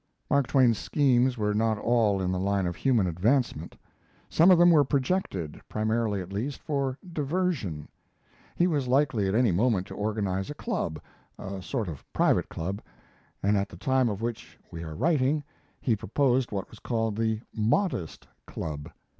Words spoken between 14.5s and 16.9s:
we are writing he proposed what was